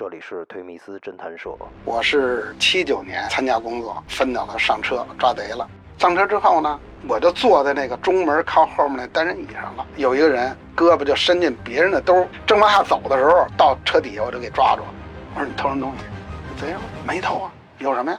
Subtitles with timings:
[0.00, 1.50] 这里是推密斯侦探社。
[1.84, 5.68] 我是七九年参加工作，分到了上车抓贼了。
[5.98, 9.86] 上车之后呢，我就坐在那个中门靠后面那单人椅上了。
[9.96, 14.88] 有一个人胳膊就伸进别人的兜，正往下走的时候，到车底下我就给抓住了。
[15.34, 16.64] 我说你偷什么东西？
[16.64, 16.80] 贼啊？
[17.06, 17.52] 没偷啊？
[17.76, 18.18] 有什么呀？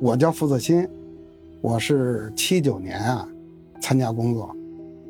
[0.00, 0.88] 我叫付泽新，
[1.60, 3.28] 我是七九年啊
[3.80, 4.54] 参加工作，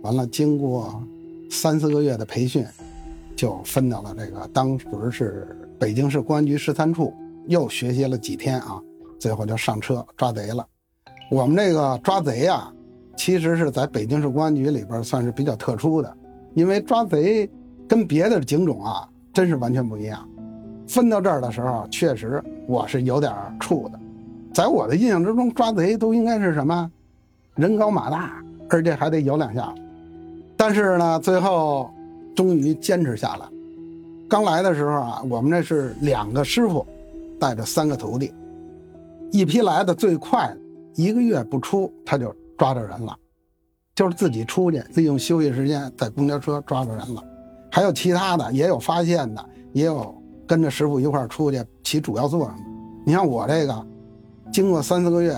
[0.01, 1.03] 完了经过
[1.51, 2.65] 三四个月的培训，
[3.37, 5.47] 就分到了这个当时是
[5.79, 7.13] 北京市公安局十三处，
[7.49, 8.81] 又学习了几天啊，
[9.19, 10.67] 最后就上车抓贼了。
[11.31, 12.73] 我们这个抓贼啊，
[13.15, 16.17] 其实是在北京市公安局里边算是比较特殊的，
[16.55, 17.49] 因为抓贼
[17.87, 20.27] 跟别的警种啊真是完全不一样。
[20.87, 23.31] 分到这儿的时候，确实我是有点
[23.61, 24.01] 怵的。
[24.59, 26.91] 在我的印象之中，抓贼都应该是什么，
[27.55, 29.73] 人高马大，而且还得有两下。
[30.57, 31.89] 但是呢，最后
[32.35, 33.47] 终于坚持下来。
[34.29, 36.85] 刚来的时候啊，我们这是两个师傅，
[37.39, 38.35] 带着三个徒弟，
[39.31, 40.53] 一批来的最快，
[40.97, 43.17] 一个月不出他就抓着人了，
[43.95, 47.23] 就是自己出去，利用休息时间在公交车抓着人了。
[47.71, 50.13] 还有其他的，也有发现的，也有
[50.49, 52.51] 跟着师傅一块出去起主要作用。
[53.07, 53.87] 你像我这个。
[54.53, 55.37] 经过三四个月，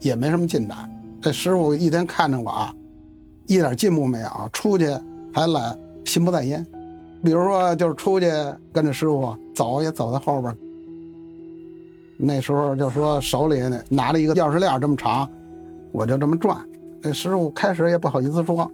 [0.00, 0.90] 也没什么进展。
[1.20, 2.74] 这师傅一天看着我啊，
[3.46, 4.28] 一点进步没有。
[4.52, 4.86] 出去
[5.32, 6.64] 还懒心不在焉。
[7.24, 8.26] 比如说，就是出去
[8.72, 10.56] 跟着师傅走，也走在后边。
[12.18, 15.28] 那时候就说手里拿了一个钥匙链这么长，
[15.92, 16.56] 我就这么转。
[17.02, 18.70] 这师傅开始也不好意思说，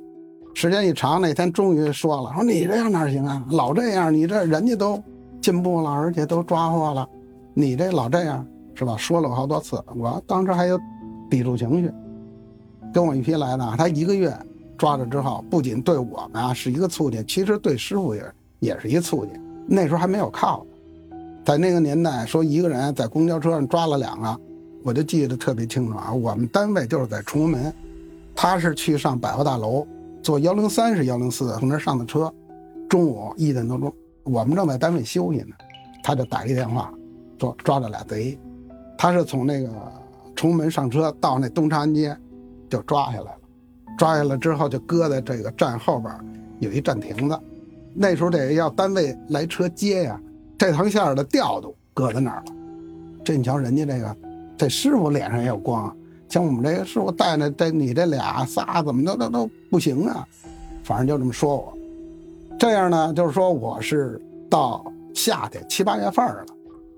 [0.54, 3.42] 时间一长，那天终于说了：“说你这样哪行啊？
[3.50, 5.02] 老这样，你这人家都
[5.40, 7.08] 进步了，而且都抓获了，
[7.54, 8.96] 你这老这样。”是吧？
[8.96, 10.78] 说了我好多次，我当时还有
[11.30, 11.90] 抵触情绪。
[12.92, 14.36] 跟我一批来的，他一个月
[14.76, 18.22] 抓着之后，不仅对我们啊是一个促进，其实对师傅也
[18.60, 19.34] 也是一促进。
[19.66, 20.66] 那时候还没有靠，
[21.44, 24.40] 在那个年代说一个人在公交车上抓了两个，
[24.82, 26.12] 我就记得特别清楚啊。
[26.12, 27.72] 我们单位就是在崇文门，
[28.34, 29.86] 他是去上百货大楼，
[30.22, 32.30] 坐幺零三是幺零四从那上的车，
[32.90, 33.90] 中午一点多钟，
[34.24, 35.54] 我们正在单位休息呢，
[36.02, 36.92] 他就打一电话，
[37.38, 38.38] 说抓着俩贼。
[39.02, 39.68] 他是从那个
[40.36, 42.16] 崇门上车到那东长安街，
[42.70, 43.38] 就抓下来了。
[43.98, 46.14] 抓下来之后就搁在这个站后边，
[46.60, 47.36] 有一站亭子。
[47.94, 50.20] 那时候得要单位来车接呀，
[50.56, 52.52] 这趟线的调度搁在哪儿了？
[53.24, 54.16] 这你瞧人家这个，
[54.56, 55.92] 这师傅脸上也有光。
[56.28, 60.24] 像我们这个师傅带着这你这俩仨怎么都都都不行啊？
[60.84, 61.76] 反正就这么说我。
[62.56, 66.46] 这样呢，就是说我是到夏天七八月份了，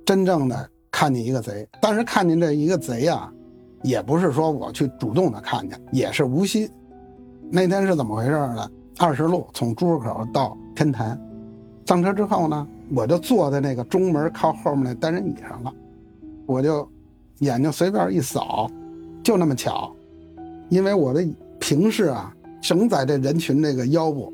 [0.04, 0.68] 真正的。
[0.94, 3.28] 看见一个贼，但是看见这一个贼啊，
[3.82, 6.70] 也不是说我去主动的看见，也是无心。
[7.50, 8.70] 那天是怎么回事呢？
[8.96, 11.20] 二十路从朱市口到天坛，
[11.84, 15.74] 上车之后呢，我就坐在那个中门靠后面那单人椅上了，
[16.46, 16.88] 我就
[17.40, 18.70] 眼睛随便一扫，
[19.20, 19.92] 就那么巧，
[20.68, 21.26] 因为我的
[21.58, 24.32] 平视啊，正在这人群这个腰部，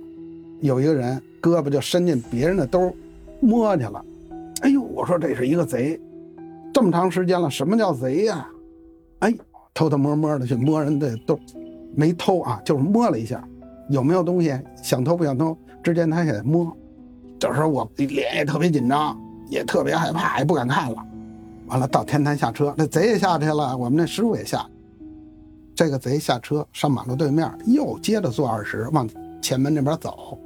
[0.60, 2.94] 有一个人胳膊就伸进别人的兜
[3.40, 4.04] 摸去了。
[4.60, 5.98] 哎呦，我说这是一个贼。
[6.80, 8.48] 这么长时间了，什么叫贼呀？
[9.18, 9.30] 哎，
[9.74, 11.38] 偷偷摸摸的去摸人的兜，
[11.94, 13.46] 没偷啊，就是摸了一下，
[13.90, 14.58] 有没有东西？
[14.82, 15.54] 想偷不想偷？
[15.82, 16.74] 之前他也摸，
[17.38, 19.14] 这时候我脸也特别紧张，
[19.50, 20.96] 也特别害怕，也不敢看了。
[21.66, 24.66] 完了到天坛下车，那贼也下去了，我们那师傅也下。
[25.74, 29.06] 这个贼下车上马路对面，又接着坐二十往
[29.42, 30.38] 前门那边走。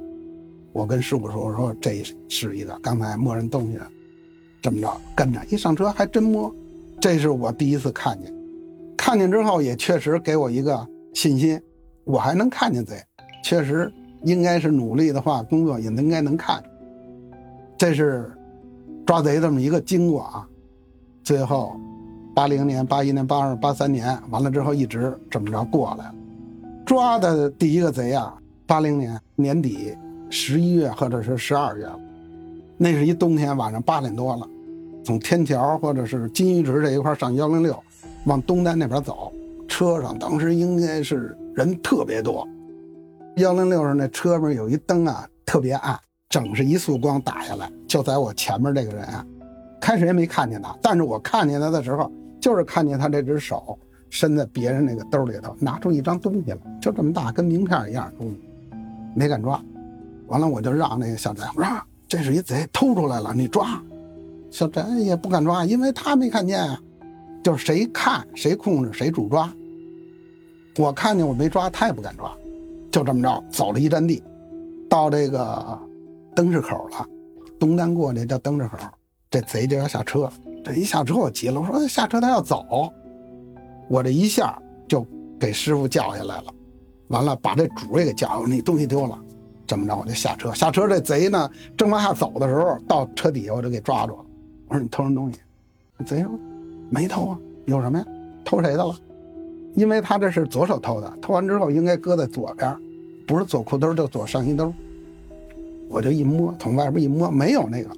[0.73, 3.87] 我跟师傅说：“我说这是一个刚才摸人东西的。”
[4.65, 6.51] 这么着跟着一上车还真摸，
[6.99, 8.33] 这是我第一次看见。
[8.97, 11.61] 看见之后也确实给我一个信心，
[12.03, 12.99] 我还能看见贼，
[13.43, 13.93] 确实
[14.23, 16.63] 应该是努力的话，工作也应该能看。
[17.77, 18.35] 这是
[19.05, 20.47] 抓贼这么一个经过啊。
[21.23, 21.79] 最后，
[22.33, 26.15] 八零年、八一年、八二、八三年完了之后，一直这么着过来了。
[26.87, 28.35] 抓的第一个贼啊，
[28.65, 29.95] 八零年年底
[30.31, 31.99] 十一月或者是十二月了，
[32.77, 34.47] 那是一冬天晚上八点多了。
[35.05, 37.77] 从天桥或者是金鱼池这一块上幺零六，
[38.25, 39.31] 往东单那边走，
[39.67, 42.45] 车上当时应该是人特别多。
[43.35, 45.95] 幺零六上那车门有一灯啊，特别暗，
[46.27, 49.23] 整是一束光打下来，就在我前面这个人啊，
[49.79, 52.11] 开始也没看见他，但是我看见他的时候，
[52.41, 53.77] 就是看见他这只手
[54.09, 58.41] 伸在别人那个兜里头，拿出一张东西来，就这么大，跟名片一样东西，
[59.13, 59.61] 没敢抓。
[60.25, 61.69] 完了，我就让那个小翟，我说
[62.07, 63.79] 这是一贼偷出来了，你抓。
[64.55, 66.79] 小陈也不敢抓，因为他没看见啊。
[67.43, 69.53] 就是谁看谁控制谁主抓。
[70.77, 72.33] 我看见我没抓，他也不敢抓。
[72.89, 74.23] 就这么着走了一站地，
[74.89, 75.77] 到这个
[76.33, 77.05] 灯市口了，
[77.59, 78.77] 东单过去叫灯市口，
[79.29, 80.31] 这贼就要下车。
[80.63, 82.65] 这一下车我急了，我说下车他要走，
[83.89, 84.57] 我这一下
[84.87, 85.05] 就
[85.37, 86.45] 给师傅叫下来了。
[87.09, 89.19] 完了把这主也给叫，你东西丢了。
[89.67, 94.25] 这么着我就下车，下车这贼呢正往下走的时候，到车底下我就给抓住了。
[94.67, 95.39] 我说你偷人东西，
[96.05, 96.31] 贼说
[96.89, 98.05] 没偷啊，有什么呀？
[98.43, 98.95] 偷谁的了？
[99.75, 102.77] 因为他这是左手偷的，偷完之后应该搁在左边，
[103.27, 104.73] 不是左裤兜就左上衣兜。
[105.89, 107.89] 我就一摸，从外边一摸，没有那个。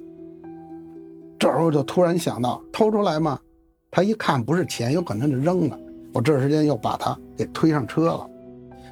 [1.38, 3.38] 这时候就突然想到，偷出来嘛，
[3.90, 5.78] 他一看不是钱，有可能就扔了。
[6.12, 8.28] 我这时间又把他给推上车了，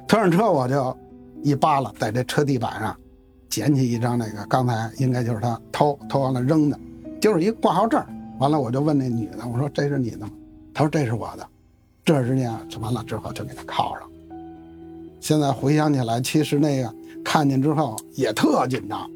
[0.07, 0.95] 推上车我就
[1.43, 2.95] 一扒拉，在这车地板上
[3.49, 6.79] 捡起一张那个，刚才应该就是他偷偷完了扔的，
[7.19, 8.03] 就是一挂号证。
[8.39, 10.31] 完了我就问那女的，我说这是你的吗？
[10.73, 11.47] 她说这是我的。
[12.05, 14.09] 这时间就完了之后就给他铐上。
[15.19, 19.09] 现在回想起来，其实那个看见之后也特紧张，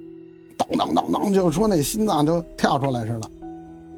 [0.57, 3.31] 噔噔噔噔，就说那心脏就跳出来似的。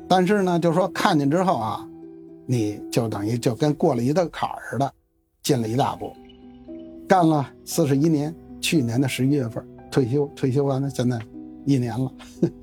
[0.07, 1.88] 但是呢，就说看见之后啊，
[2.45, 4.94] 你就等于就跟过了一道坎似的，
[5.41, 6.13] 进了一大步。
[7.07, 11.19] 干了四十一年，去年的十一月份退休，退休完了现在
[11.65, 12.11] 一年了。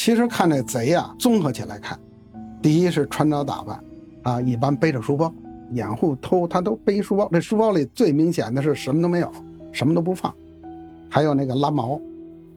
[0.00, 1.98] 其实看这贼啊，综合起来看，
[2.62, 3.82] 第一是穿着打扮。
[4.22, 5.32] 啊，一般背着书包
[5.72, 7.28] 掩护偷，他都背书包。
[7.32, 9.28] 这书包里最明显的是什么都没有，
[9.72, 10.32] 什么都不放，
[11.10, 12.00] 还有那个拉毛，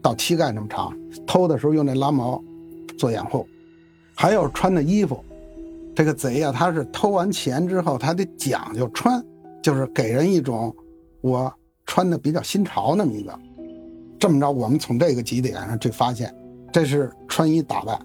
[0.03, 0.95] 到膝盖那么长。
[1.25, 2.39] 偷的时候用那拉毛
[2.95, 3.47] 做掩护，
[4.13, 5.25] 还有穿的衣服。
[5.95, 9.19] 这个贼呀，他是偷完钱之后，他得讲究穿，
[9.63, 10.71] 就是给人一种
[11.21, 11.51] 我
[11.87, 13.33] 穿的比较新潮那么一个。
[14.19, 16.31] 这么着，我们从这个几点上去发现，
[16.71, 17.99] 这是穿衣打扮。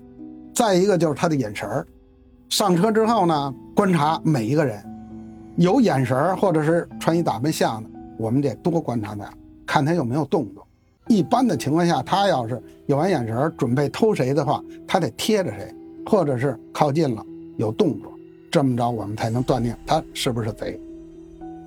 [0.54, 1.86] 再一个就是他的眼神儿。
[2.48, 4.82] 上车之后呢，观察每一个人，
[5.56, 9.30] 有眼神或者是穿衣打扮像的，我们得多观察他，
[9.66, 10.66] 看他有没有动作。
[11.08, 15.74] 一般的情况下，他要是有完眼神准备偷谁的话，他得贴着谁，
[16.06, 17.24] 或者是靠近了
[17.56, 18.12] 有动作，
[18.50, 20.80] 这么着我们才能断定他是不是贼。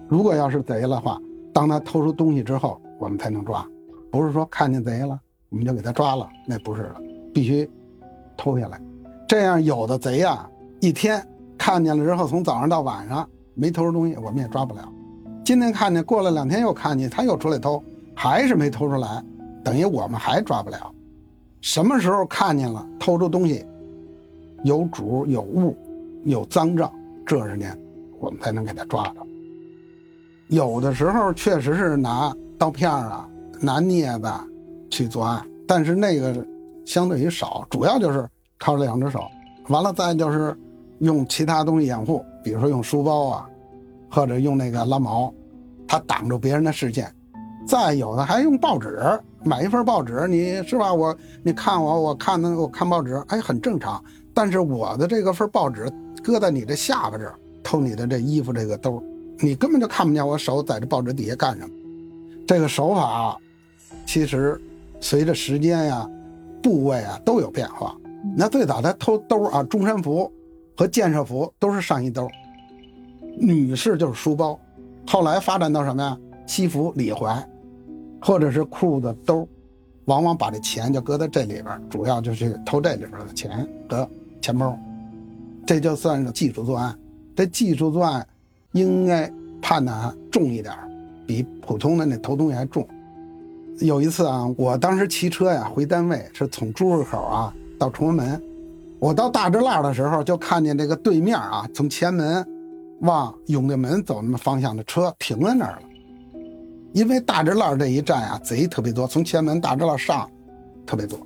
[0.07, 1.21] 如果要是贼的话，
[1.53, 3.65] 当他偷出东西之后，我们才能抓，
[4.11, 5.19] 不是说看见贼了
[5.49, 6.95] 我们就给他抓了，那不是了，
[7.33, 7.69] 必须
[8.37, 8.79] 偷下来。
[9.27, 10.49] 这样有的贼啊。
[10.79, 11.21] 一天
[11.57, 14.87] 看见了之后，从早上到晚上没偷出东西，我们也抓不了。
[15.43, 17.83] 今天看见，过了两天又看见，他又出来偷，
[18.15, 19.23] 还是没偷出来，
[19.63, 20.93] 等于我们还抓不了。
[21.61, 23.65] 什么时候看见了偷出东西，
[24.63, 25.75] 有主有物，
[26.23, 26.89] 有赃证，
[27.25, 27.77] 这时间
[28.19, 29.15] 我们才能给他抓着。
[30.47, 33.27] 有的时候确实是拿刀片啊，
[33.59, 34.27] 拿镊子
[34.89, 36.45] 去作案，但是那个
[36.85, 38.27] 相对于少，主要就是
[38.57, 39.21] 靠两只手。
[39.67, 40.57] 完了，再就是。
[40.99, 43.49] 用其他东西掩护，比如说用书包啊，
[44.11, 45.33] 或者用那个拉毛，
[45.87, 47.09] 它挡住别人的视线。
[47.65, 48.99] 再有的还用报纸，
[49.45, 50.93] 买一份报纸，你是吧？
[50.93, 54.03] 我你看我，我看那个我看报纸，哎，很正常。
[54.33, 55.89] 但是我的这个份报纸
[56.21, 59.01] 搁在你的下巴这儿，偷你的这衣服这个兜，
[59.39, 61.69] 你根本就看不见我手在这报纸底下干什么。
[62.45, 63.37] 这个手法
[64.05, 64.59] 其实
[64.99, 66.09] 随着时间呀、
[66.61, 67.95] 部位啊都有变化。
[68.35, 70.31] 那最早他偷兜啊，中山服。
[70.77, 72.25] 和建设服都是上衣兜，
[73.37, 74.57] 女士就是书包，
[75.05, 76.17] 后来发展到什么呀？
[76.47, 77.45] 西服里怀，
[78.21, 79.45] 或者是裤子兜，
[80.05, 84.79] 往往把这钱就搁在这里边，主要就是偷这里边的钱和钱包，
[85.67, 86.97] 这就算是技术作案。
[87.35, 88.25] 这技术作案
[88.71, 89.29] 应该
[89.61, 90.73] 判的重一点，
[91.27, 92.87] 比普通的那偷东西还重。
[93.81, 98.41] 有一次啊，我当时骑车呀回单位，是从朱市口啊到崇文门。
[98.99, 102.45] 我到大栅栏的时候，就看见这个对面啊，从前门
[103.01, 105.81] 往永定门走那么方向的车停在那儿了。
[106.93, 110.29] 因为大栅栏这一站啊，贼特别多，从前门大栅栏上
[110.85, 111.17] 特别多。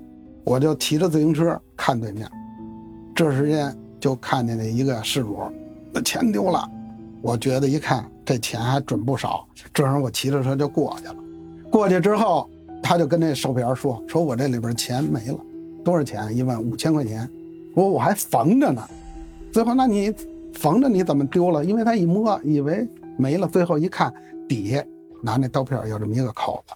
[0.44, 2.30] 我就骑着自行车看对面，
[3.16, 5.40] 这时间就看见那一个事主，
[5.92, 6.70] 那钱丢了。
[7.22, 11.16] 我觉得一看这钱还准不少，这时候我骑着车就过去了。
[11.74, 12.48] 过去之后，
[12.84, 15.40] 他就跟那售票员说：“说我这里边钱没了，
[15.84, 16.32] 多少钱？
[16.38, 17.28] 一万五千块钱。”
[17.74, 18.88] 我我还缝着呢，
[19.52, 20.14] 最后那你
[20.54, 21.66] 缝着你怎么丢了？
[21.66, 22.88] 因为他一摸以为
[23.18, 24.14] 没了，最后一看
[24.48, 24.86] 底下
[25.24, 26.76] 拿那刀片有这么一个口子，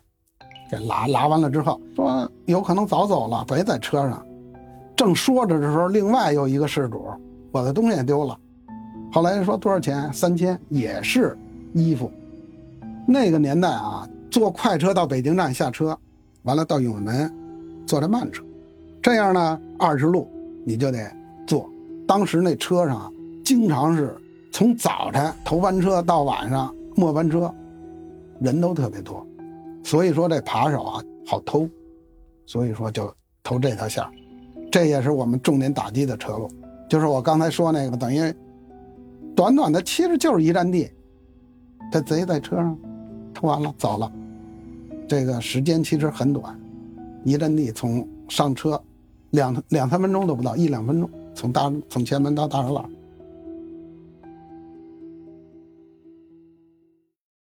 [0.71, 4.25] 给拉拉完了之后说有可能早走了，别在车上。
[4.95, 7.05] 正说着的时候，另外有一个事主，
[7.51, 8.35] 我的东西也丢了，
[9.11, 10.11] 后来说多少钱？
[10.11, 11.37] 三千，也是
[11.73, 12.11] 衣服。
[13.07, 15.97] 那个年代啊，坐快车到北京站下车，
[16.43, 17.33] 完了到永门
[17.87, 18.43] 坐着慢车，
[19.01, 20.29] 这样呢二十路
[20.63, 21.11] 你就得
[21.47, 21.67] 坐。
[22.07, 23.11] 当时那车上
[23.43, 24.15] 经常是
[24.51, 27.51] 从早晨头班车到晚上末班车，
[28.39, 29.25] 人都特别多，
[29.83, 31.67] 所以说这扒手啊好偷，
[32.45, 34.03] 所以说就偷这条线
[34.71, 36.47] 这也是我们重点打击的车路。
[36.87, 38.31] 就是我刚才说那个，等于
[39.35, 40.91] 短短的其实就是一站地，
[41.91, 42.77] 这贼在车上
[43.33, 44.11] 偷完了走了，
[45.07, 46.59] 这个时间其实很短，
[47.23, 48.81] 一站地从上车
[49.31, 52.83] 两两三分钟都不到，一两分钟从大从前门到大栅栏。